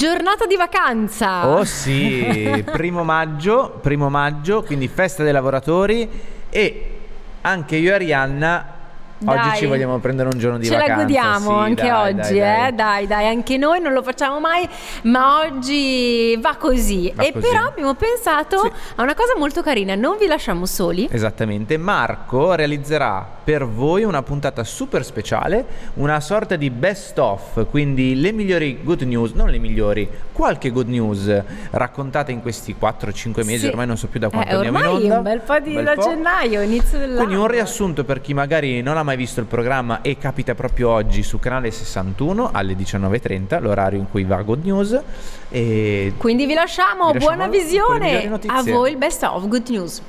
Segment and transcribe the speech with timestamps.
[0.00, 1.46] Giornata di vacanza.
[1.46, 6.08] Oh sì, primo maggio, primo maggio, quindi festa dei lavoratori
[6.48, 6.98] e
[7.42, 8.74] anche io e Arianna
[9.20, 9.36] Dai.
[9.38, 10.94] oggi ci vogliamo prendere un giorno di Ce vacanza.
[10.96, 12.68] la godiamo sì, anche dai, oggi, dai, dai.
[12.68, 12.72] eh?
[12.72, 14.66] Dai, dai, anche noi non lo facciamo mai,
[15.02, 17.12] ma oggi va così.
[17.14, 17.46] Va e così.
[17.48, 18.70] però abbiamo pensato Sì.
[18.96, 21.08] a una cosa molto carina, non vi lasciamo soli.
[21.10, 28.18] Esattamente, Marco realizzerà per voi una puntata super speciale, una sorta di best of, quindi
[28.20, 33.58] le migliori good news, non le migliori, qualche good news raccontate in questi 4-5 mesi,
[33.60, 33.66] Sì.
[33.66, 35.16] ormai non so più da quanto Eh, andiamo in ormai onda.
[35.18, 36.02] un bel po' di Un da po'.
[36.02, 37.16] gennaio, inizio dell'anno.
[37.18, 40.90] Quindi un riassunto per chi magari non ha mai visto il programma e capita proprio
[40.90, 45.00] oggi su canale 61 alle 19.30, l'orario in cui va Good News.
[45.48, 48.40] E Quindi vi lasciamo, Vi lasciamo buona le visione.
[48.46, 50.02] A voi il best of good news.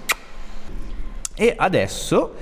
[1.36, 2.34] E adesso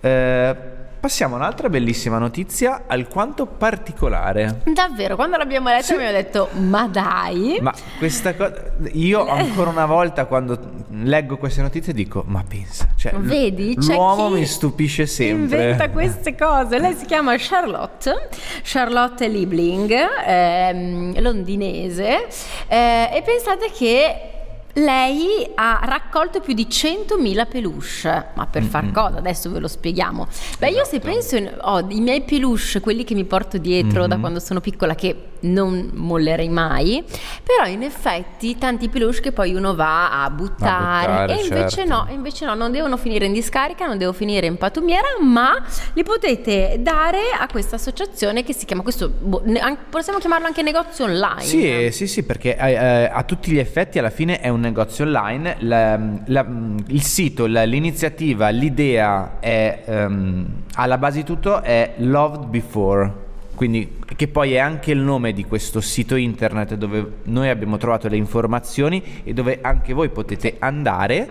[0.00, 0.56] eh,
[1.00, 4.60] passiamo a un'altra bellissima notizia alquanto particolare.
[4.64, 5.94] Davvero, quando l'abbiamo letta Sì.
[5.94, 7.58] abbiamo detto, ma dai.
[7.60, 8.54] Ma questa cosa,
[8.92, 10.58] io ancora una volta quando
[10.92, 15.56] leggo queste notizie dico, ma pensa, cioè, l- Vedi, c'è l'uomo mi stupisce sempre.
[15.62, 16.78] Inventa queste cose.
[16.78, 18.28] Lei si chiama Charlotte,
[18.62, 19.92] Charlotte Liebling,
[20.26, 22.26] ehm, londinese,
[22.68, 24.29] eh, e pensate che
[24.74, 28.26] lei ha raccolto più di 100.000 peluche.
[28.34, 29.18] Ma per far cosa?
[29.18, 30.26] Adesso ve lo spieghiamo.
[30.58, 31.12] Beh, io se Esatto.
[31.12, 34.20] penso ho i miei peluche, quelli che mi porto dietro da Mhm.
[34.20, 37.04] quando sono piccola, che non mollerei mai,
[37.42, 41.94] però in effetti tanti peluche che poi uno va a buttare, buttare, e invece certo.
[41.94, 45.52] no, invece no, non devono finire in discarica, non devono finire in patumiera, ma
[45.94, 49.42] li potete dare a questa associazione che si chiama questo, boh,
[49.88, 51.42] possiamo chiamarlo anche negozio online.
[51.42, 54.60] Sì, eh, sì, sì, perché eh, eh, a tutti gli effetti alla fine è un
[54.60, 55.56] negozio online.
[55.60, 56.46] La- la-
[56.86, 63.28] il sito, la- l'iniziativa, l'idea è ehm, alla base di tutto è Loved Before.
[63.60, 68.08] Quindi, che poi è anche il nome di questo sito internet dove noi abbiamo trovato
[68.08, 71.28] le informazioni e dove anche voi potete andare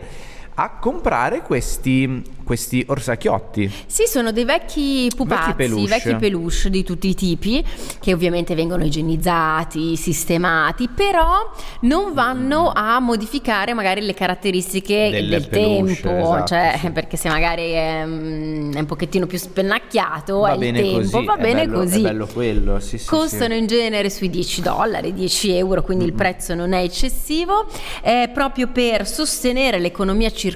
[0.62, 3.72] a comprare questi, questi orsacchiotti.
[3.86, 5.88] Sì, sono dei vecchi pupazzi, peluche.
[5.88, 7.64] vecchi peluche di tutti i tipi,
[7.98, 11.50] che ovviamente vengono igienizzati, sistemati, però
[11.82, 16.90] non vanno a modificare magari le caratteristiche Delle del peluche, tempo, esatto, cioè sì.
[16.92, 21.26] perché se magari è, mm, è un pochettino più spennacchiato Va è il tempo, così,
[21.26, 22.00] va bene bello- così.
[22.00, 26.14] È bello quello, sì, sì, Costano in genere sui 10 dollari, 10 euro, quindi il
[26.14, 27.66] prezzo non è eccessivo,
[28.02, 30.48] è proprio per sostenere l'economia circolare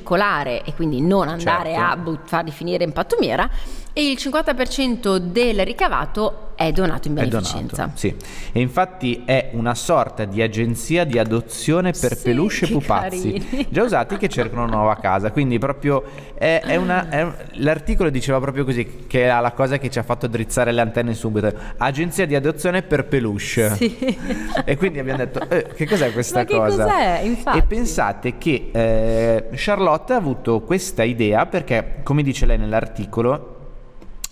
[0.64, 1.92] e quindi non andare Certo.
[1.92, 3.50] a but- farli finire in pattumiera
[3.94, 7.76] e il 50% del ricavato è donato in beneficenza.
[7.84, 8.16] donato, sì.
[8.52, 13.68] E infatti è una sorta di agenzia di adozione per Sì, peluche e pupazzi carini.
[13.70, 15.32] già usati che cercano una nuova casa.
[15.32, 16.04] Quindi proprio
[16.36, 20.04] è, è una, è l'articolo diceva proprio così, che è la cosa che ci ha
[20.04, 21.52] fatto drizzare le antenne subito.
[21.78, 23.70] Agenzia di adozione per peluche.
[23.76, 23.92] Sì.
[24.66, 26.84] E quindi abbiamo detto, eh, che cos'è questa Ma che cosa?
[26.86, 27.58] cos'è, infatti?
[27.58, 33.53] E pensate che eh, Charlotte ha avuto questa idea perché, come dice lei nell'articolo,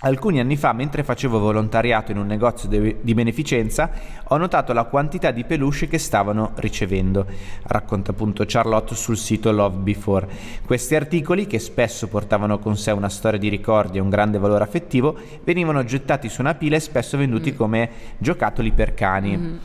[0.03, 3.91] Alcuni anni fa, mentre facevo volontariato in un negozio de- di beneficenza,
[4.29, 7.27] ho notato la quantità di peluche che stavano ricevendo.
[7.63, 10.27] Racconta appunto Charlotte sul sito Love Before.
[10.65, 14.63] Questi articoli, che spesso portavano con sé una storia di ricordi e un grande valore
[14.63, 19.59] affettivo, venivano gettati su una pila e spesso venduti come giocattoli per cani.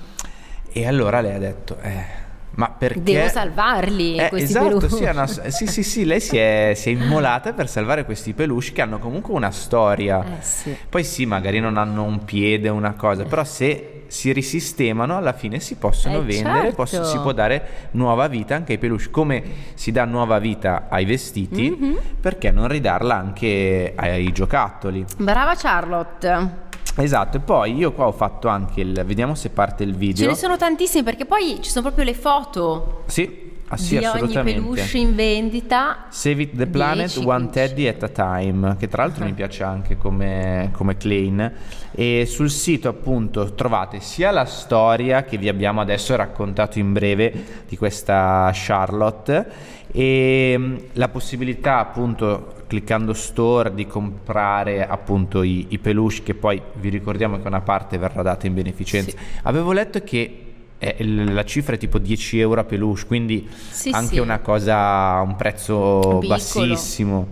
[0.71, 3.03] E allora lei ha detto, eh, ma perché...
[3.03, 4.89] Devo salvarli Eh, questi esatto, peluche.
[4.89, 8.73] sì, una- sì, sì, sì, lei si è, si è immolata per salvare questi peluche
[8.73, 10.25] che hanno comunque una storia.
[10.25, 10.75] Eh sì.
[10.89, 15.59] Poi sì, magari non hanno un piede, una cosa, però se si risistemano alla fine
[15.61, 16.75] si possono Eh, vendere, certo.
[16.77, 19.11] posso- si può dare nuova vita anche ai peluche.
[19.11, 19.43] Come
[19.75, 21.99] si dà nuova vita ai vestiti, Mhm.
[22.21, 25.05] perché non ridarla anche ai giocattoli?
[25.19, 26.65] Brava Charlotte.
[26.97, 29.03] Esatto, e poi io qua ho fatto anche il...
[29.05, 30.29] Vediamo se parte il Ce video.
[30.29, 34.32] ne sono tantissimi perché poi ci sono proprio le foto Sì, ah, sì, di ogni
[34.32, 36.06] peluche in vendita.
[36.09, 37.50] Save It the Planet 10 One.
[37.50, 41.53] Teddy at a Time, che tra l'altro mi piace anche come, come claim.
[41.91, 47.44] E sul sito appunto trovate sia la storia che vi abbiamo adesso raccontato in breve
[47.69, 55.78] di questa Charlotte e mm, la possibilità appunto cliccando store di comprare appunto i, i
[55.78, 59.12] peluche che poi vi ricordiamo che una parte verrà data in beneficenza.
[59.16, 59.25] Sì.
[59.44, 60.43] Avevo letto che
[60.76, 64.19] eh, la cifra è tipo 10 euro a peluche, quindi Sì, anche sì.
[64.19, 66.28] una cosa, un prezzo Piccolo.
[66.28, 67.28] bassissimo.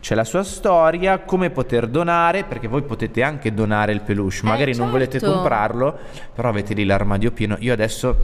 [0.00, 4.48] C'è la sua storia, come poter donare, perché voi potete anche donare il peluche, Eh,
[4.48, 5.32] magari non volete certo.
[5.32, 5.96] comprarlo,
[6.34, 7.56] però avete lì l'armadio pieno.
[7.60, 8.16] Io adesso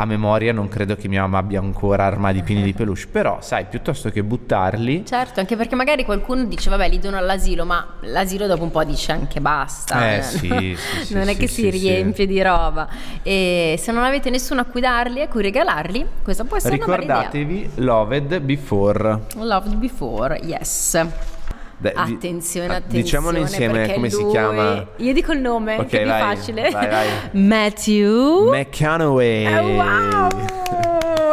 [0.00, 3.66] a memoria non credo che mia mamma abbia ancora armadi pieni di peluche, però sai,
[3.66, 5.04] piuttosto che buttarli...
[5.04, 8.82] Certo, anche perché magari qualcuno dice vabbè li dono all'asilo, ma l'asilo dopo un po'
[8.82, 10.16] dice anche basta.
[10.16, 12.88] Eh sì, sì, sì, non è sì, che sì, si riempie di roba.
[13.22, 16.86] E se non avete nessuno a cui darli, a cui regalarli, questa può essere una
[16.86, 19.20] bella Ricordatevi Loved Before.
[19.34, 21.38] Loved before, yes.
[21.80, 23.02] Di- Attenzione, ah, attenzione.
[23.02, 24.86] Diciamolo insieme come si lui- chiama.
[24.96, 26.70] Io dico il nome, Ok, che è più vai, facile.
[26.70, 27.06] vai, vai.
[27.46, 28.50] Matthew.
[28.50, 29.44] McConaughey.
[29.46, 30.28] Eh, wow!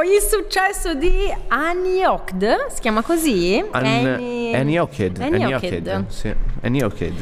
[0.03, 1.13] Il successo di
[1.49, 3.61] Annie Ockd, si chiama così?
[3.71, 4.55] An- Annie.
[4.55, 5.17] Annie Annie Ocked.
[5.88, 6.33] Ocked, sì.
[6.61, 7.13] Annie Ocked.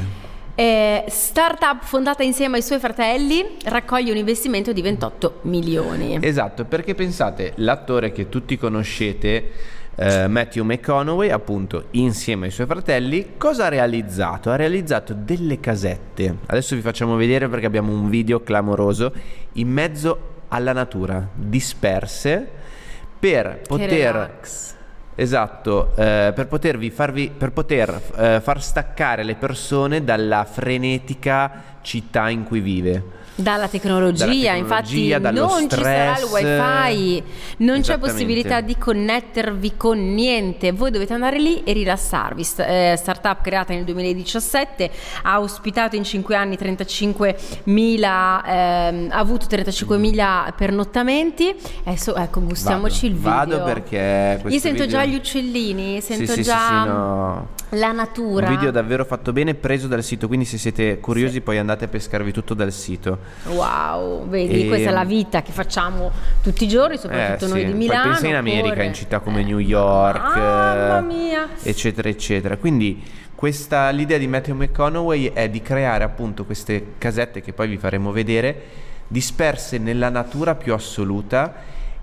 [0.57, 6.17] Eh, startup fondata insieme ai suoi fratelli raccoglie un investimento di 28 milioni.
[6.21, 9.51] Esatto, perché pensate, l'attore che tutti conoscete,
[9.95, 14.51] eh, Matthew McConaughey, appunto, insieme ai suoi fratelli, cosa ha realizzato?
[14.51, 16.37] Ha realizzato delle casette.
[16.45, 19.13] Adesso vi facciamo vedere perché abbiamo un video clamoroso
[19.53, 22.47] in mezzo alla natura, disperse,
[23.19, 24.39] per poter...
[25.17, 32.27] Esatto, eh, per potervi farvi, per poter eh, far staccare le persone dalla frenetica città
[32.27, 33.01] in cui vive.
[33.37, 36.31] Dalla tecnologia, Dalla infatti tecnologia, dallo non ci sarà il stress.
[36.31, 37.23] wifi,
[37.57, 42.45] non c'è possibilità di connettervi con niente, voi dovete andare lì e rilassarvi.
[42.59, 44.89] Eh, startup creata nel 2017,
[45.23, 51.53] ha ospitato in 5 anni 35.000, ehm, ha avuto 35.000 pernottamenti,
[51.83, 53.57] Adesso, ecco gustiamoci Vado, il video.
[53.59, 57.47] Vado perché Io sento video- già gli uccellini, Sì, sento sì, sì, già sì, no.
[57.71, 58.47] la natura.
[58.47, 61.87] Un video davvero fatto bene, preso dal sito, quindi se siete curiosi poi andate a
[61.89, 63.19] pescarvi tutto dal sito.
[63.45, 66.11] Wow, vedi, E- questa è la vita che facciamo
[66.41, 67.65] tutti i giorni, soprattutto Eh, noi sì.
[67.65, 68.11] di Poi Milano.
[68.11, 68.85] pensa in America, corre.
[68.85, 69.43] in città come Eh.
[69.43, 71.47] New York, Mamma mia.
[71.61, 72.57] eccetera, eccetera.
[72.57, 73.01] Quindi
[73.35, 78.11] questa, l'idea di Matthew McConaughey è di creare appunto queste casette che poi vi faremo
[78.11, 78.61] vedere,
[79.07, 81.53] disperse nella natura più assoluta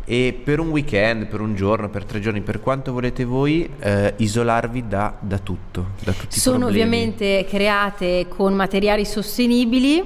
[0.05, 4.15] e per un weekend, per un giorno, per tre giorni, per quanto volete voi, eh,
[4.17, 10.05] isolarvi da, da tutto, da tutti Sono ovviamente create con materiali sostenibili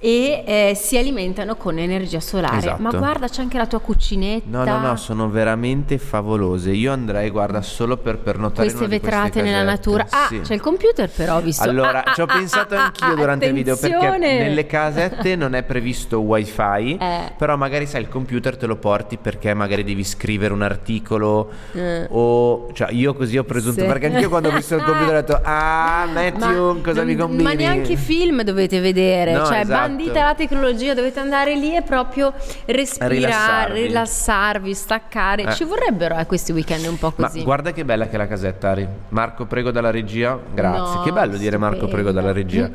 [0.00, 2.58] e eh, si alimentano con energia solare.
[2.58, 2.82] Esatto.
[2.82, 4.46] Ma guarda, c'è anche la tua cucinetta.
[4.48, 6.70] No, no, no, sono veramente favolose.
[6.70, 10.06] Io andrei, guarda, solo per pernottare queste una di queste vetrate nella natura.
[10.10, 10.40] Ah, Sì.
[10.40, 11.62] c'è il computer però, visto.
[11.68, 14.38] Allora, Ah, ci ho ah, pensato ah, anch'io ah, durante il video perché attenzione.
[14.38, 17.32] nelle casette non è previsto wifi, Eh.
[17.36, 22.06] però magari sai il computer te lo porti perché magari devi scrivere un articolo Eh.
[22.10, 23.86] o cioè io così ho presunto Sì.
[23.86, 27.42] perché anch'io quando ho visto il computer ho detto "Ah, Matthew, cosa non- mi combini?"
[27.42, 29.86] Ma neanche i film dovete vedere, No, cioè esatto.
[29.88, 32.32] Bandita la tecnologia, dovete andare lì e proprio
[32.66, 33.82] respirare, Rilassarvi.
[33.82, 35.42] rilassarvi, staccare.
[35.44, 35.52] Eh.
[35.54, 37.42] Ci vorrebbero eh, questi weekend un po' Ma così.
[37.42, 38.86] guarda che bella che è la casetta, Ari.
[39.10, 40.38] Marco Prego dalla regia.
[40.54, 40.96] Grazie.
[40.96, 41.88] No, che bello dire Marco.
[41.88, 42.70] Prego dalla regia.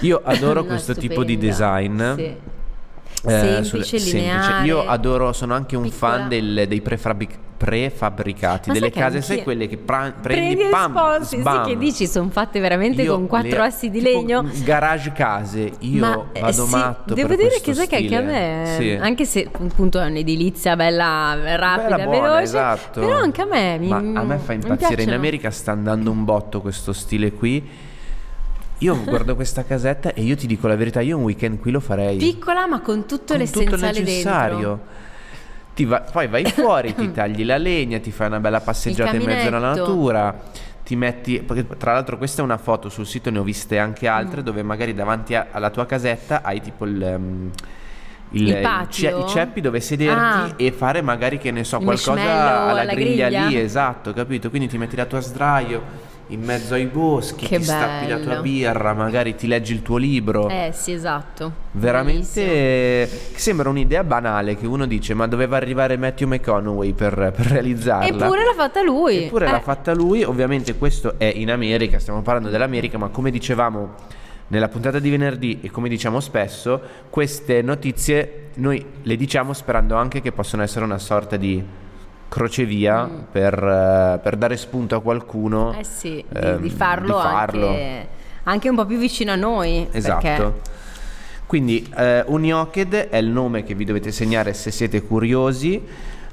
[0.00, 2.14] Io adoro No, questo tipo di design.
[2.14, 2.36] Sì.
[3.26, 4.64] Eh, Semplice, sulle- lineare.
[4.66, 6.12] Io adoro, sono anche un piccola.
[6.18, 10.70] fan del- dei prefabric- prefabbricati, Ma delle sai case, sai quelle che pra- prendi, Prendi
[10.70, 14.44] pam, sì, che dici sono fatte veramente Io con quattro le- assi di legno.
[14.62, 18.20] Garage case, io Ma, eh, vado sì, matto Devo dire che sai che anche a
[18.20, 18.90] me, Sì.
[19.00, 23.00] anche se appunto è un'edilizia bella rapida, Bella buona, veloce, esatto.
[23.00, 25.02] però anche a me mi Ma a me fa impazzire.
[25.04, 25.12] In.
[25.12, 27.66] America sta andando un botto questo stile qui.
[28.78, 31.80] Io guardo questa casetta e io ti dico la verità, io un weekend qui lo
[31.80, 32.18] farei.
[32.18, 34.80] Piccola ma con tutto con tutto il l'essenziale necessario.
[35.74, 35.90] dentro.
[35.90, 39.48] Va- poi vai fuori, ti tagli la legna, ti fai una bella passeggiata in mezzo
[39.48, 40.34] alla natura.
[40.84, 41.44] Ti metti,
[41.78, 44.12] tra l'altro questa è una foto sul sito, ne ho viste anche Mm.
[44.12, 47.50] altre dove magari davanti a- alla tua casetta hai tipo il, ehm,
[48.30, 49.24] il- Il patio?
[49.24, 50.52] i ceppi dove sederti Ah.
[50.56, 53.46] e fare magari che ne so Il qualcosa alla alla griglia, griglia?
[53.48, 54.48] lì, esatto, capito?
[54.50, 55.82] Quindi ti metti la tua sdraio
[56.28, 58.42] in mezzo ai boschi, Che ti stappi la tua bello.
[58.42, 60.48] birra, magari ti leggi il tuo libro.
[60.48, 61.52] Eh sì, esatto.
[61.72, 68.06] Veramente sembra un'idea banale che uno dice ma doveva arrivare Matthew McConaughey per, per realizzarla.
[68.06, 69.24] Eppure l'ha fatta lui.
[69.24, 73.30] Eppure Eh, l'ha fatta lui, ovviamente questo è in America, stiamo parlando dell'America, ma come
[73.30, 73.94] dicevamo
[74.48, 76.80] nella puntata di venerdì e come diciamo spesso,
[77.10, 81.62] queste notizie noi le diciamo sperando anche che possano essere una sorta di
[82.28, 85.72] crocevia per, eh, per dare spunto a qualcuno.
[85.74, 85.78] Mm.
[85.78, 87.68] Eh sì, di, ehm, di farlo, di farlo.
[87.68, 88.08] Anche,
[88.44, 89.86] anche un po' più vicino a noi.
[89.90, 90.20] Esatto.
[90.20, 90.52] perché-
[91.46, 95.80] Quindi eh, Unioked è il nome che vi dovete segnare se siete curiosi.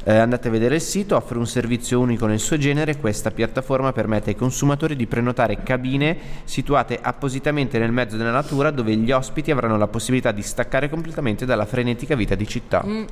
[0.06, 2.98] Eh, andate a vedere il sito, offre un servizio unico nel suo genere.
[2.98, 8.96] Questa piattaforma permette ai consumatori di prenotare cabine situate appositamente nel mezzo della natura dove
[8.98, 12.84] gli ospiti avranno la possibilità di staccare completamente dalla frenetica vita di città.
[12.86, 13.04] Mm.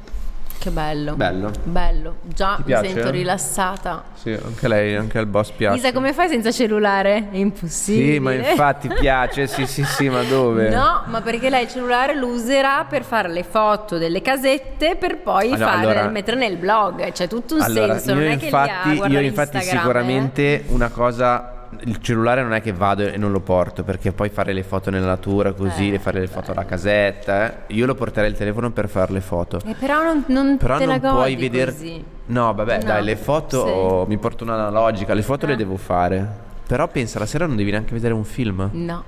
[0.62, 1.15] Che bello.
[1.15, 1.51] Bello.
[1.63, 2.15] Bello.
[2.22, 2.89] Già Ti mi piace?
[2.91, 4.03] sento rilassata.
[4.13, 5.77] Sì, anche lei, anche al boss piace.
[5.77, 7.30] Isa, come fai senza cellulare?
[7.32, 8.12] È impossibile.
[8.13, 10.70] Sì, ma infatti piace, sì, sì, sì, ma dove?
[10.70, 15.18] No, ma perché lei il cellulare lo userà per fare le foto delle casette per
[15.18, 17.12] poi no, fare, allora- mettere nel blog.
[17.12, 18.10] C'è tutto un Allora, senso.
[18.12, 19.82] io non è che infatti, lì a guardare io infatti Instagram, eh.
[19.82, 24.29] sicuramente una cosa il cellulare non è che vado e non lo porto perché poi
[24.29, 27.73] fare le foto nella natura così, Eh, fare le foto alla casetta, eh.
[27.73, 29.59] io lo porterei il telefono per fare le foto.
[29.65, 32.03] Eh, però non, non Però non puoi vedere così.
[32.27, 33.71] No, vabbè, No, dai, le foto sì.
[33.71, 35.57] oh, mi porto una analogica, le foto le Ah.
[35.57, 36.27] devo fare.
[36.67, 38.69] Però pensa, la sera non devi neanche vedere un film.
[38.71, 39.03] No,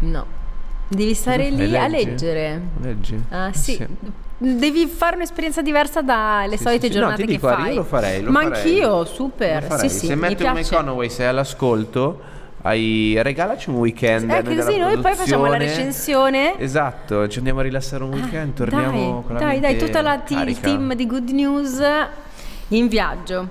[0.00, 0.26] no.
[0.88, 2.04] Devi stare lì a Leggi?
[2.08, 2.60] leggere.
[2.80, 3.24] Leggi?
[3.28, 3.86] Ah, sì.
[4.42, 6.94] Devi fare un'esperienza diversa dalle Sì, solite sì.
[6.94, 7.72] No, giornate che dico, guarda, fai.
[7.72, 8.58] io lo farei, lo Ma farei.
[8.58, 9.78] anch'io, super.
[9.78, 10.56] Sì, sì, Se metti un.
[10.56, 12.20] Econoway, sei all'ascolto,
[12.62, 13.18] hai...
[13.20, 14.30] regalaci un weekend.
[14.30, 16.58] Eh, così noi poi facciamo la recensione.
[16.58, 20.34] Esatto, ci andiamo a rilassare un weekend, torniamo dai, con la dai, dai, la ti-
[20.34, 21.82] il team di Good News
[22.70, 23.48] in viaggio.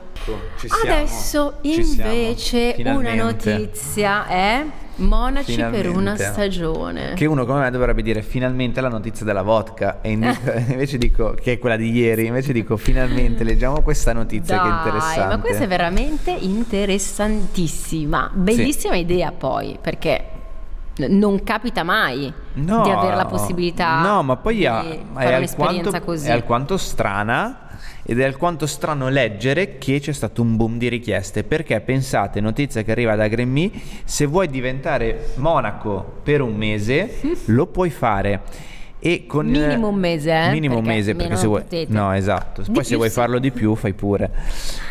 [0.56, 0.82] Siamo.
[0.84, 3.16] Adesso invece una Finalmente.
[3.56, 4.66] notizia è
[4.98, 6.24] Monaci per una Finalmente.
[6.26, 7.14] stagione.
[7.14, 11.54] Che uno come me dovrebbe dire finalmente la notizia della vodka e invece dico che
[11.54, 15.36] è quella di ieri, invece dico finalmente leggiamo questa notizia che è Dai, interessante.
[15.36, 18.30] ma questa è veramente interessantissima.
[18.34, 20.26] Bellissima idea poi, perché
[21.08, 24.84] non capita mai No, di avere la possibilità No, ma poi di ha-
[25.14, 26.28] fare è, un'esperienza alquanto, così.
[26.28, 27.60] è alquanto strana
[28.04, 32.84] ed è alquanto strano leggere che c'è stato un boom di richieste perché pensate, notizia
[32.84, 33.72] che arriva da Grammy,
[34.04, 38.42] se vuoi diventare monaco per un mese lo puoi fare.
[39.02, 41.94] E con Minimo un mese, eh, minimo un perché mese perché se vuoi potete.
[41.94, 43.14] no esatto Di poi se vuoi sì.
[43.14, 44.30] farlo di più fai pure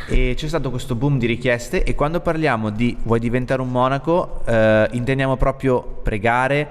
[0.06, 4.40] e c'è stato questo boom di richieste e quando parliamo di vuoi diventare un monaco
[4.46, 6.66] eh, intendiamo proprio pregare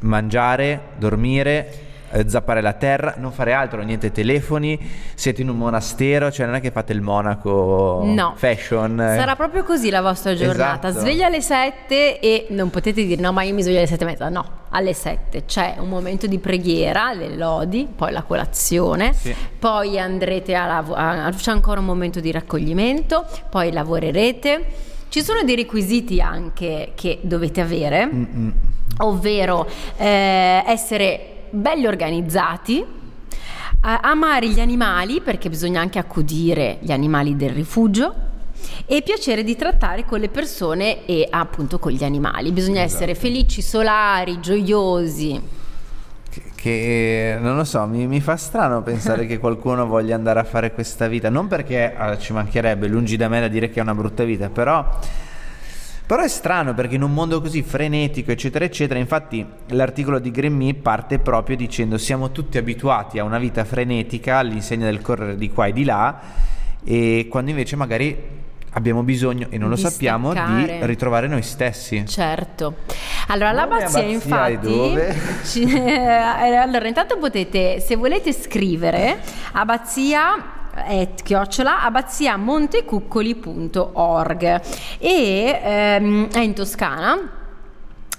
[0.00, 1.87] mangiare dormire
[2.26, 4.78] zappare la terra non fare altro niente telefoni
[5.14, 8.34] siete in un monastero cioè non è che fate il monaco No.
[8.36, 9.16] fashion eh.
[9.16, 10.88] Sarà proprio così la vostra giornata.
[10.88, 11.04] Esatto.
[11.04, 14.06] Sveglia alle 7 e non potete dire no, ma io mi sveglio alle 7 e
[14.06, 14.28] mezza.
[14.28, 19.34] No, alle 7 c'è un momento di preghiera, le lodi, poi la colazione, Sì.
[19.58, 24.64] poi andrete a lavorare, c'è ancora un momento di raccoglimento, poi lavorerete.
[25.08, 28.52] Ci sono dei requisiti anche che dovete avere, Mm-mm.
[28.98, 32.84] ovvero eh, essere belli organizzati,
[33.80, 38.26] amare gli animali perché bisogna anche accudire gli animali del rifugio
[38.86, 42.52] e piacere di trattare con le persone e appunto con gli animali.
[42.52, 45.40] Bisogna essere felici, solari, gioiosi.
[46.30, 50.44] Che, che, non lo so, mi, mi fa strano pensare che qualcuno voglia andare a
[50.44, 51.30] fare questa vita.
[51.30, 54.48] Non perché ah, ci mancherebbe, lungi da me da dire che è una brutta vita,
[54.48, 54.98] però.
[56.08, 60.72] Però è strano perché in un mondo così frenetico, eccetera, eccetera, infatti l'articolo di Grammy
[60.72, 65.66] parte proprio dicendo siamo tutti abituati a una vita frenetica all'insegna del correre di qua
[65.66, 66.18] e di là
[66.82, 68.16] e quando invece magari
[68.72, 70.78] abbiamo bisogno, e non lo Di sappiamo, staccare.
[70.78, 72.06] di ritrovare noi stessi.
[72.06, 72.76] Certo.
[73.26, 74.56] Allora, l'abbazia abbazia infatti...
[74.66, 75.16] dove?
[75.44, 76.06] ci- eh,
[76.56, 79.20] allora, intanto potete, se volete scrivere,
[79.52, 80.56] abbazia
[81.22, 84.60] chiocciola abbaziamontecuccoli.org
[84.98, 87.37] e ehm, è in Toscana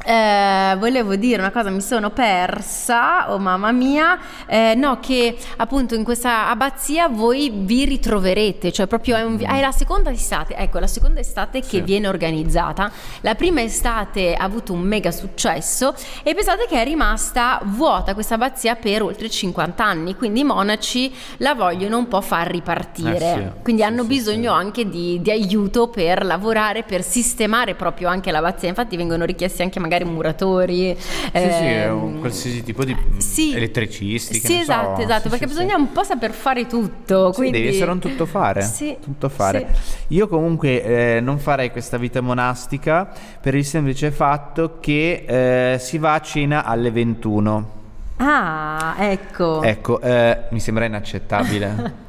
[0.05, 5.93] eh, volevo dire una cosa, mi sono persa, oh mamma mia, eh, no, che appunto
[5.93, 10.55] in questa abbazia voi vi ritroverete, cioè proprio è, un vi- è la seconda estate,
[10.55, 11.81] ecco, la seconda estate che Sì.
[11.81, 12.89] viene organizzata.
[13.21, 18.35] La prima estate ha avuto un mega successo e pensate che è rimasta vuota questa
[18.35, 23.19] abbazia per oltre 50 anni, quindi i monaci la vogliono un po' far ripartire, Eh
[23.55, 28.31] sì, quindi sì, hanno bisogno anche di, di aiuto per lavorare, per sistemare proprio anche
[28.31, 30.95] l'abbazia, infatti vengono richiesti anche magari muratori.
[30.97, 33.55] Sì, sì, è ehm, un qualsiasi tipo di sì.
[33.55, 34.39] elettricisti.
[34.39, 34.61] Sì, ne so.
[34.61, 35.81] esatto, esatto, Sì, perché sì, bisogna sì.
[35.81, 37.31] un po' saper fare tutto.
[37.31, 37.59] Sì, quindi...
[37.59, 38.61] devi essere un tuttofare.
[38.61, 39.67] Sì, tuttofare.
[39.81, 40.15] sì.
[40.15, 45.97] Io comunque eh, non farei questa vita monastica per il semplice fatto che eh, si
[45.97, 47.77] va a cena alle 21.
[48.17, 49.61] Ah, ecco.
[49.63, 52.07] Ecco, eh, mi sembra inaccettabile.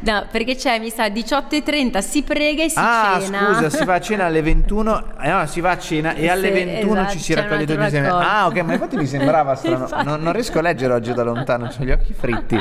[0.00, 3.54] No, perché c'è, mi sa, 18.30 si prega e si ah, cena.
[3.54, 5.02] scusa, si va a cena alle 21.
[5.20, 7.80] eh, no, si va a cena e alle Sì, 21 esatto, ci si raccoglie tutti
[7.82, 8.08] insieme.
[8.08, 9.88] Ah, ok, ma infatti mi sembrava strano.
[10.04, 12.56] Non, non riesco a leggere oggi da lontano, ho gli occhi fritti.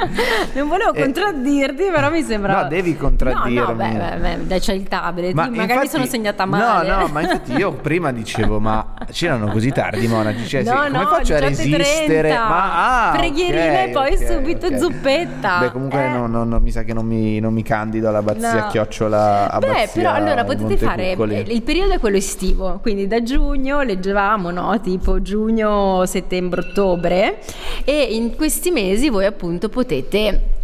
[0.53, 2.61] Non volevo Eh, contraddirti, però mi sembrava.
[2.63, 3.55] No, devi contraddirmi.
[3.55, 5.33] No, no, beh, beh, beh, dai, c'è il tablet.
[5.33, 6.87] magari mi infatti- sono segnata male.
[6.89, 10.47] No, no, ma infatti io prima dicevo, ma c'erano così tardi monaci?
[10.47, 11.77] Cioè, No, come no, faccio a 18.30.
[11.77, 12.33] resistere?
[12.33, 14.77] Ma, ah, Preghierine ok, e poi ok, subito ok.
[14.77, 15.59] zuppetta.
[15.59, 16.09] Beh, comunque Eh.
[16.09, 18.67] no, no, no, mi sa che non mi, non mi candido all'abbazia No.
[18.69, 21.55] chiocciola abbazia Beh, però allora potete fare Montecuccoli.
[21.55, 24.77] il periodo è quello estivo, quindi da giugno leggevamo, no?
[24.81, 27.39] Tipo giugno, settembre, ottobre
[27.85, 30.55] e in questi mesi voi appunto potete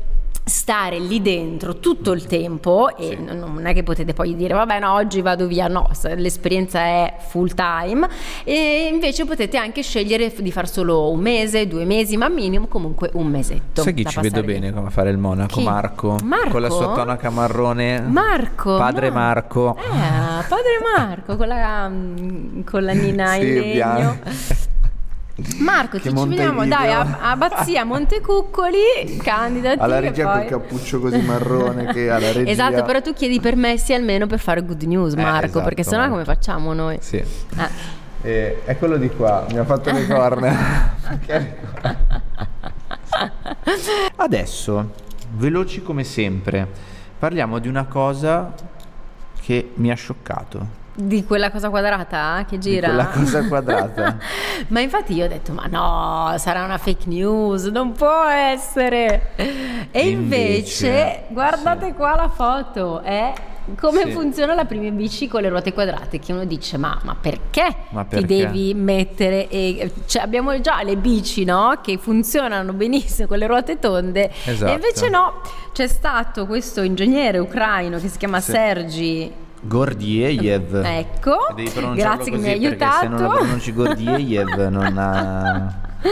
[0.45, 3.23] stare lì dentro tutto il tempo e Sì.
[3.33, 7.53] non è che potete poi dire vabbè no oggi vado via no l'esperienza è full
[7.53, 8.07] time
[8.43, 13.09] e invece potete anche scegliere di far solo un mese due mesi ma minimo comunque
[13.13, 14.45] un mesetto Sai chi ci vedo lì.
[14.47, 15.61] bene come fare il monaco?
[15.61, 16.17] Marco.
[16.23, 16.49] Marco?
[16.49, 18.01] Con la sua tonaca marrone.
[18.01, 19.77] Marco Padre Mar- Marco.
[19.77, 24.29] eh, padre Marco con la, mm, con la nina in Sì, legno bianco.
[25.57, 30.47] Marco, Che ci vediamo, dai, a, Abbazia Montecuccoli, candidati Alla regia poi...
[30.47, 32.51] col cappuccio così marrone che alla regia.
[32.51, 36.07] Esatto, però tu chiedi permessi almeno per fare good news, Eh, Marco, esatto, perché sennò
[36.07, 36.97] come facciamo noi?
[37.01, 37.17] Sì.
[37.17, 38.01] Eh.
[38.21, 40.95] Eh, è quello di qua, mi ha fatto le corna.
[44.15, 44.91] Adesso,
[45.31, 46.67] veloci come sempre,
[47.17, 48.53] parliamo di una cosa
[49.41, 50.81] che mi ha scioccato.
[50.95, 52.87] Di quella cosa quadrata che gira?
[52.89, 54.17] quella cosa quadrata.
[54.69, 59.31] ma infatti io ho detto, ma no, sarà una fake news, non può essere.
[59.35, 61.93] E invece, Invece, guardate sì.
[61.93, 63.33] qua la foto, è
[63.79, 64.11] come Sì.
[64.11, 68.03] funziona la prime bici con le ruote quadrate, che uno dice, ma, ma perché Ma
[68.03, 68.25] ti perché?
[68.27, 69.47] devi mettere...
[69.49, 71.79] E, cioè, abbiamo già le bici, no?
[71.81, 74.29] Che funzionano benissimo con le ruote tonde.
[74.45, 74.71] Esatto.
[74.71, 78.51] E invece no, c'è stato questo ingegnere ucraino che si chiama Sì.
[78.51, 79.33] Sergi
[79.63, 80.75] Gordiev.
[80.83, 81.37] Ecco,
[81.95, 83.37] grazie che mi hai perché se non lo aiutato.
[83.37, 85.81] pronunci Gordiev non ha...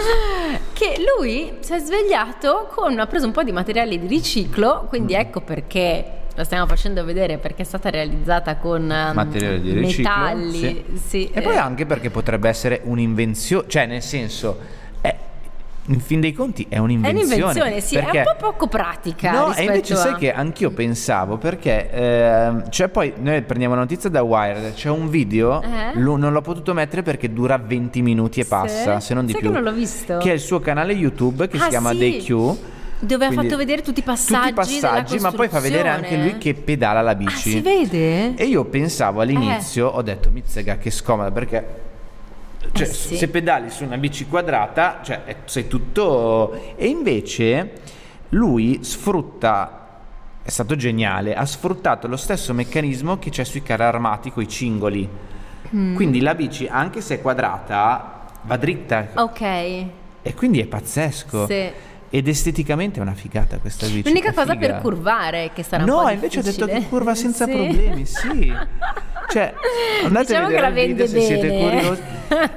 [0.74, 4.88] Che lui si è svegliato con ha preso un po' di materiale di riciclo, Mm.
[4.88, 9.74] quindi ecco perché lo stiamo facendo vedere perché è stata realizzata con ehm, materiale di
[9.74, 10.86] riciclo metalli, sì.
[11.08, 14.58] sì, e poi eh, anche perché potrebbe essere un'invenzione cioè nel senso
[15.02, 15.14] è,
[15.92, 19.32] in fin dei conti è è un'invenzione un'invenzione, sì, perché- è un po' poco pratica
[19.32, 19.98] No, e invece a...
[19.98, 24.90] sai che anch'io pensavo perché ehm, c'è poi noi prendiamo la notizia da Wired, c'è
[24.90, 25.92] un video, Eh?
[26.00, 28.50] lo- non l'ho potuto mettere perché dura 20 minuti e Sì?
[28.50, 29.50] passa, se non di Sai più.
[29.52, 30.18] che non l'ho visto?
[30.18, 31.98] Che è il suo canale YouTube che Ah, si chiama sì.
[31.98, 32.58] DayQ.
[33.04, 36.16] Dove ha fatto vedere tutti i tutti passaggi i passaggi, ma poi fa vedere anche
[36.18, 37.50] lui che pedala la Ah, bici.
[37.50, 38.36] si vede?
[38.36, 39.96] E io pensavo all'inizio, Eh.
[39.98, 41.90] ho detto, mizzega che scomoda perché
[42.74, 43.18] cioè, Eh sì.
[43.18, 46.76] se pedali su una bici quadrata, cioè sei tutto...
[46.76, 47.72] E invece
[48.30, 50.00] lui sfrutta,
[50.44, 54.48] è stato geniale, ha sfruttato lo stesso meccanismo che c'è sui carri armati con i
[54.48, 55.08] cingoli.
[55.76, 55.96] Mm.
[55.96, 59.08] Quindi la bici, anche se è quadrata, va dritta.
[59.16, 59.42] Ok.
[59.42, 61.46] E quindi è pazzesco.
[61.48, 61.70] Sì.
[62.14, 64.04] Ed esteticamente è una figata questa bici.
[64.10, 64.68] L'unica cosa figa.
[64.68, 66.84] per curvare che sarà un No, invece ho detto difficile.
[66.84, 67.52] che curva senza Sì.
[67.52, 68.54] problemi, sì.
[69.30, 69.54] Cioè,
[70.04, 71.80] andate Diciamo a che vedere la il video vende se siete bene.
[71.82, 72.02] curiosi.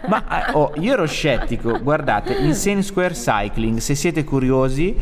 [0.08, 4.96] Ma eh, oh, io ero scettico, guardate, Insane Square Cycling, se siete curiosi,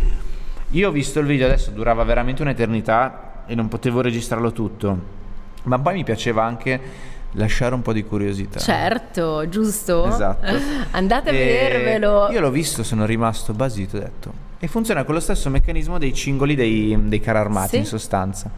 [0.70, 4.98] io ho visto il video, adesso durava veramente un'eternità e non potevo registrarlo tutto,
[5.64, 8.58] ma poi mi piaceva anche lasciare un po' di curiosità.
[8.58, 10.06] Certo, giusto?
[10.06, 10.46] Esatto.
[10.92, 12.30] Andate a E vedervelo.
[12.30, 14.32] Io l'ho visto, sono rimasto basito, ho detto.
[14.58, 17.76] E funziona con lo stesso meccanismo dei cingoli dei, dei carri armati, Sì.
[17.78, 18.50] in sostanza.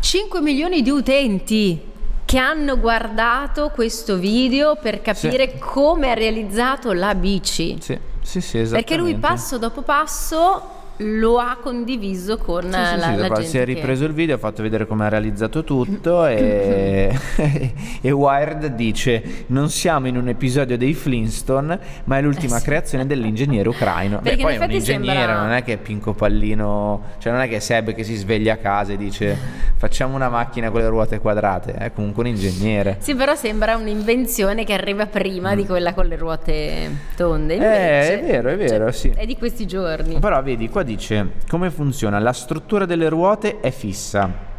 [0.00, 1.80] 5 milioni di utenti
[2.26, 7.78] che hanno guardato questo video per capire come ha realizzato la bici.
[7.80, 8.70] Sì, sì, sì, esattamente.
[8.70, 13.44] Perché lui passo dopo passo lo ha condiviso con Sì, la, sì, la dopo gente
[13.50, 17.12] si è che- ripreso il video, ha fatto vedere come ha realizzato tutto e,
[18.00, 22.64] e Wired dice non siamo in un episodio dei Flintstone ma è l'ultima Eh sì.
[22.64, 24.20] creazione dell'ingegnere ucraino.
[24.20, 27.42] Perché Beh, poi è un ingegnere, sembra- non è che è Pinco Pallino, cioè non
[27.42, 29.36] è che è Seb che si sveglia a casa e dice
[29.76, 32.96] facciamo una macchina con le ruote quadrate, è comunque un ingegnere.
[33.00, 37.54] Sì, però sembra un'invenzione che arriva prima di quella con le ruote tonde.
[37.54, 39.12] Eh, Invece, è vero, è vero, cioè, sì.
[39.14, 40.18] È di questi giorni.
[40.18, 42.18] Però vedi, qua dice come funziona.
[42.18, 44.54] La struttura delle ruote è fissa.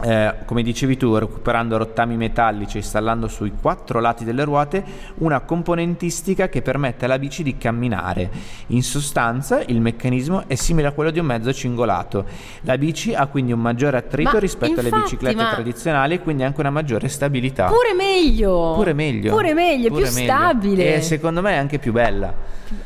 [0.00, 4.82] Eh, come dicevi tu, recuperando rottami metallici e installando sui quattro lati delle ruote
[5.18, 8.30] una componentistica che permette alla bici di camminare.
[8.68, 12.24] In sostanza, il meccanismo è simile a quello di un mezzo cingolato.
[12.62, 16.20] La bici ha quindi un maggiore attrito Ma rispetto alle infatti, biciclette ma- tradizionali e
[16.20, 17.66] quindi anche una maggiore stabilità.
[17.66, 18.72] Pure meglio.
[18.74, 19.30] Pure meglio.
[19.34, 20.32] Pure meglio, Pure più meglio.
[20.32, 20.94] stabile.
[20.96, 22.34] E secondo me è anche più bella.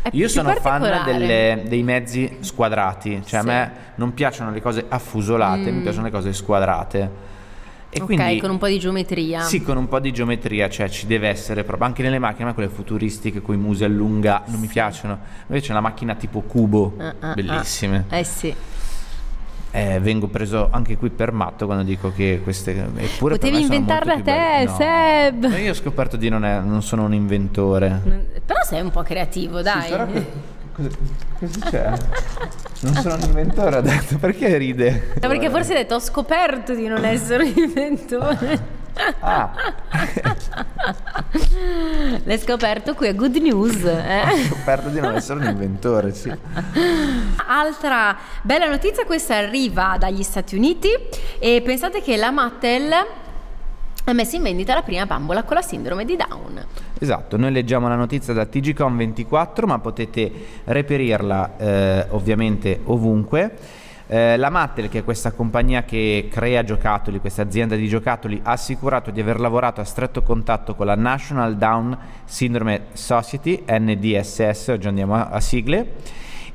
[0.03, 3.37] È Io più sono fan delle- dei mezzi squadrati, cioè Sì.
[3.37, 5.83] a me non piacciono le cose affusolate, mi Mm.
[5.83, 6.96] piacciono le cose squadrate.
[7.01, 9.41] E ok, quindi con un po' di geometria.
[9.43, 12.47] sì, con un po' di geometria, cioè ci deve essere proprio anche nelle macchine, a
[12.49, 15.19] me quelle futuristiche con i musi allunga non mi piacciono.
[15.47, 18.05] Invece una macchina tipo cubo, Ah, ah, bellissime.
[18.09, 18.17] ah.
[18.19, 18.55] Eh sì.
[19.71, 24.65] Eh, vengo preso anche qui per matto quando dico che queste eppure Potevi inventarla te.
[24.67, 24.75] No.
[24.75, 25.59] Seb.
[25.59, 28.01] Io ho scoperto di non, è- non sono un inventore.
[28.45, 29.89] Però sei un po' creativo, dai.
[29.89, 30.25] Sì,
[30.77, 30.89] cosa,
[31.39, 31.93] cosa c'è?
[32.81, 35.15] Non sono un inventore, ho detto, perché ride?
[35.21, 38.75] No, perché forse hai detto ho scoperto di non essere un inventore.
[39.21, 39.53] Ah.
[42.25, 43.83] L'hai scoperto qui a Good News.
[43.85, 44.23] Eh?
[44.23, 46.33] Ho scoperto di non essere un inventore, sì.
[47.47, 50.91] Altra bella notizia, questa arriva dagli Stati Uniti
[51.39, 52.93] e pensate che la Mattel
[54.09, 56.65] ha messo in vendita la prima bambola con la sindrome di Down.
[56.99, 60.33] Esatto, noi leggiamo la notizia da TGCOM24, ma potete
[60.65, 63.85] reperirla eh, ovviamente ovunque.
[64.07, 68.53] Eh, la Mattel, che è questa compagnia che crea giocattoli, questa azienda di giocattoli, ha
[68.53, 74.89] assicurato di aver lavorato a stretto contatto con la National Down Syndrome Society, NDSS, oggi
[74.89, 75.93] andiamo a, a sigle,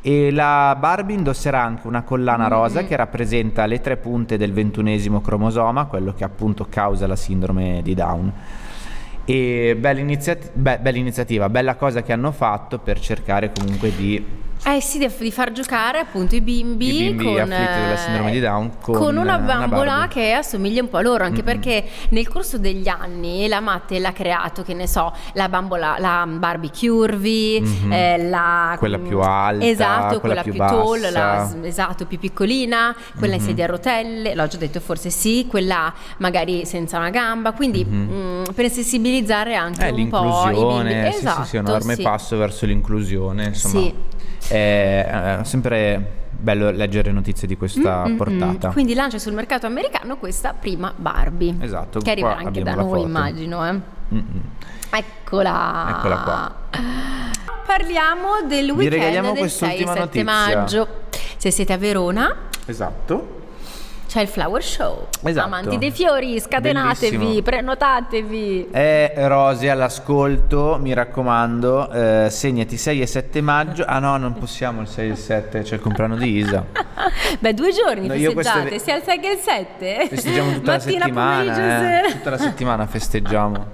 [0.02, 2.88] e la Barbie indosserà anche una collana rosa Mm.
[2.88, 7.94] che rappresenta le tre punte del ventunesimo cromosoma, quello che appunto causa la sindrome di
[7.94, 8.34] Down.
[9.24, 14.24] E bella, iniziati- be- bella iniziativa, bella cosa che hanno fatto per cercare comunque di
[14.64, 18.34] Eh sì, di far giocare appunto i bimbi, I bimbi con, afflitti dalla sindrome eh,
[18.34, 20.08] di Down con, con una eh, una bambola Barbie.
[20.10, 21.46] che assomiglia un po' a loro, anche Mm-mm.
[21.46, 26.28] perché nel corso degli anni la Mattel ha creato, che ne so, la bambola, la
[26.30, 27.92] Barbie curvy, Mhm.
[27.92, 32.96] eh, la Quella più alta, esatto, quella quella, più più, tall, la, esatto, più piccolina,
[33.18, 33.48] quella in Mhm.
[33.48, 38.14] sedia a rotelle, l'ho già detto forse sì, quella magari senza una gamba, quindi Mhm.
[38.14, 41.12] mm, per sensibilizzare anche Eh, un po' i bimbi.
[41.14, 42.02] sì, Esatto, sì, sì, un enorme sì.
[42.04, 43.80] passo verso l'inclusione, insomma.
[43.80, 43.94] Sì.
[44.48, 48.70] È, è sempre bello leggere notizie di questa Mm, mm, portata.
[48.70, 48.72] mm.
[48.72, 51.56] Quindi lancia sul mercato americano questa prima Barbie.
[51.60, 53.06] Esatto, Che arriverà anche da noi, foto.
[53.06, 53.68] immagino.
[53.68, 53.72] eh.
[54.14, 54.42] Mm-mm.
[54.94, 55.96] Eccola.
[55.98, 56.56] Eccola qua.
[57.66, 60.58] Parliamo del Vi weekend regaliamo del 6 e quest'ultima 7 notizia.
[60.58, 60.88] maggio.
[61.38, 63.41] Se siete a Verona, Esatto.
[64.12, 65.08] C'è il flower show.
[65.24, 65.46] Esatto.
[65.48, 67.42] Amanti dei fiori, scatenatevi, Bellissimo.
[67.44, 68.68] prenotatevi.
[68.70, 73.86] Eh, Rosy, all'ascolto, mi raccomando, eh, segnati 6 e 7 maggio.
[73.88, 76.66] Ah no, non possiamo il 6 e il 7, c'è il compleanno di Isa.
[77.40, 80.08] Beh, due giorni No, festeggiate, queste- sia il 6 che il 7.
[80.10, 82.12] Festeggiamo tutta Mattina, la settimana, eh.
[82.12, 83.66] tutta la settimana festeggiamo.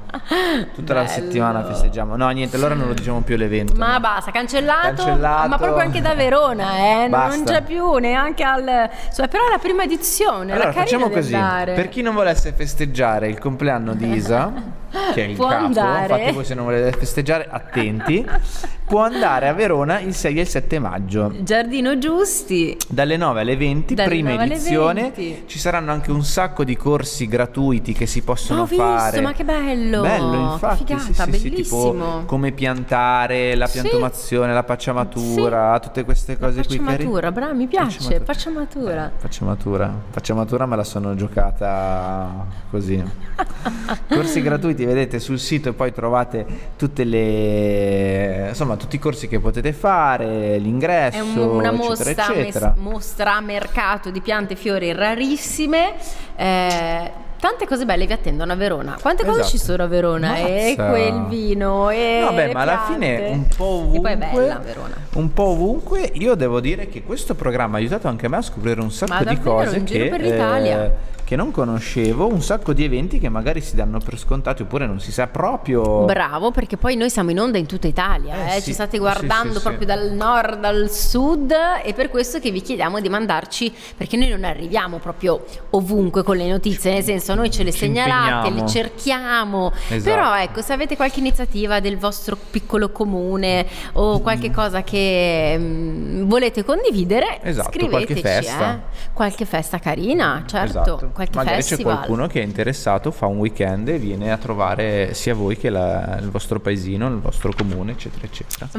[0.75, 1.11] Tutta la Bello.
[1.13, 2.15] settimana festeggiamo.
[2.15, 3.73] No, niente, allora non lo diciamo più l'evento.
[3.75, 3.99] Ma no.
[4.01, 5.47] basta, cancellato, Cancellato.
[5.49, 7.07] ma proprio anche da Verona, eh?
[7.07, 7.53] non Basta.
[7.53, 8.89] c'è più neanche al...
[9.15, 11.73] cioè, però la prima edizione, Allora la carina facciamo così, andare.
[11.73, 14.51] per chi non volesse festeggiare il compleanno di Isa,
[15.13, 16.13] che è il Può capo, andare.
[16.13, 18.25] infatti voi se non volete festeggiare attenti,
[18.87, 21.33] può andare a Verona il 6 e il 7 maggio.
[21.41, 22.77] Giardino Giusti.
[22.87, 25.43] Dalle 9 alle 20, Dalle prima 9 alle edizione, 20.
[25.45, 29.19] ci saranno anche un sacco di corsi gratuiti che si possono visto, fare.
[29.19, 30.01] ma che bello!
[30.01, 33.81] Bello, infatti, Figata, sì, sì, sì, tipo come piantare, la Sì.
[33.81, 36.77] piantumazione, la pacciamatura, tutte queste cose qui.
[36.77, 38.23] che Pacciamatura, bravo, mi piace, Pacciamatura.
[38.25, 39.11] pacciamatura.
[39.19, 43.03] Pacciamatura, pacciamatura me la sono giocata così.
[44.07, 46.45] corsi gratuiti, vedete sul sito e poi trovate
[46.77, 52.09] tutte le insomma tutti i corsi che potete fare, l'ingresso, È un- una eccetera, mostra,
[52.11, 52.73] eccetera.
[52.75, 55.95] mes- mostra mercato di piante e fiori rarissime.
[56.35, 58.97] eh, tante cose belle vi attendono a Verona.
[59.01, 59.57] Quante cose Esatto.
[59.57, 60.35] ci sono a Verona?
[60.37, 60.89] E Mazza.
[60.89, 64.11] quel vino, e Vabbè, ma alla fine un po' ovunque.
[64.11, 64.95] E poi è bella Verona.
[65.13, 68.81] Un po' ovunque, io devo dire che questo programma ha aiutato anche me a scoprire
[68.81, 70.95] un sacco Ma di cose in giro che, per l'Italia.
[71.23, 75.01] che non conoscevo, un sacco di eventi che magari si danno per scontati oppure non
[75.01, 76.05] si sa proprio.
[76.05, 78.33] Bravo, perché poi noi siamo in onda in tutta Italia.
[78.45, 79.61] Eh, eh, sì, ci state guardando sì, sì.
[79.61, 84.29] proprio dal nord al sud e per questo che vi chiediamo di mandarci, perché noi
[84.29, 88.63] non arriviamo proprio ovunque con le notizie, nel senso noi ce le Ci segnalate, impegniamo.
[88.65, 90.15] le cerchiamo, Esatto.
[90.15, 96.23] però ecco se avete qualche iniziativa del vostro piccolo comune o qualche cosa che mm,
[96.27, 98.73] volete condividere, Esatto, scriveteci, qualche festa.
[98.75, 98.79] eh.
[99.13, 101.09] qualche festa carina, certo, Esatto.
[101.13, 101.77] qualche Magari festival.
[101.77, 105.69] c'è qualcuno che è interessato, fa un weekend e viene a trovare sia voi che
[105.69, 108.69] la- il vostro paesino, il vostro comune, eccetera, eccetera.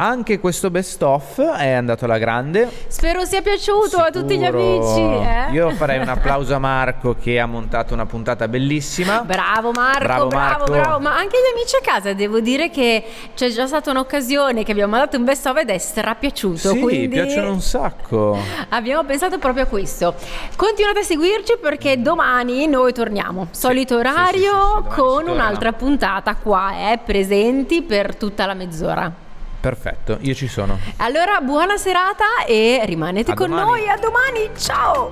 [0.00, 2.70] Anche questo best of è andato alla grande.
[2.86, 4.58] Spero sia piaciuto a tutti gli Sicuro.
[4.60, 5.26] amici.
[5.26, 5.52] eh.
[5.54, 9.22] Io farei un applauso a Marco che ha montato una puntata bellissima.
[9.22, 10.70] Bravo Marco, Bravo bravo, Marco.
[10.72, 14.70] bravo, ma anche gli amici a casa devo dire che c'è già stata un'occasione che
[14.70, 18.38] abbiamo dato un best of ed è strapiaciuto, sì, quindi piacciono un sacco.
[18.68, 20.14] abbiamo pensato proprio a questo.
[20.54, 26.36] Continuate a seguirci perché domani noi torniamo, solito sì, orario sì, sì, con un'altra puntata
[26.36, 29.26] qua, eh, presenti per tutta la mezz'ora.
[29.60, 30.78] Perfetto, io ci sono.
[30.98, 33.66] Allora, buona serata e rimanete A con domani.
[33.70, 35.10] noi, a domani, ciao!